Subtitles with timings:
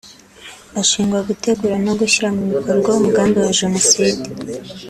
[0.81, 4.21] Ashinjwa gutegura no gushyira mu bikorwa umugambi wa Jenoside